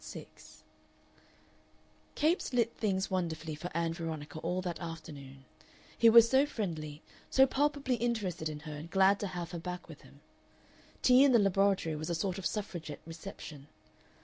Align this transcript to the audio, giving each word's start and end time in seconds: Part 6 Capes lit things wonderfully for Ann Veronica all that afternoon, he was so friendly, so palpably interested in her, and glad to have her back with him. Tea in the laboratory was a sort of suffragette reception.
Part 0.01 0.07
6 0.07 0.63
Capes 2.15 2.53
lit 2.53 2.75
things 2.75 3.11
wonderfully 3.11 3.53
for 3.53 3.69
Ann 3.77 3.93
Veronica 3.93 4.39
all 4.39 4.59
that 4.63 4.79
afternoon, 4.79 5.45
he 5.95 6.09
was 6.09 6.27
so 6.27 6.47
friendly, 6.47 7.03
so 7.29 7.45
palpably 7.45 7.97
interested 7.97 8.49
in 8.49 8.61
her, 8.61 8.73
and 8.73 8.89
glad 8.89 9.19
to 9.19 9.27
have 9.27 9.51
her 9.51 9.59
back 9.59 9.87
with 9.87 10.01
him. 10.01 10.21
Tea 11.03 11.23
in 11.23 11.33
the 11.33 11.37
laboratory 11.37 11.95
was 11.95 12.09
a 12.09 12.15
sort 12.15 12.39
of 12.39 12.47
suffragette 12.47 13.01
reception. 13.05 13.67